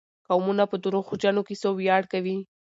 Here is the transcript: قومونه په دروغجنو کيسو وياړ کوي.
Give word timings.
قومونه 0.27 0.63
په 0.71 0.75
دروغجنو 0.83 1.41
کيسو 1.47 1.69
وياړ 1.73 2.01
کوي. 2.13 2.37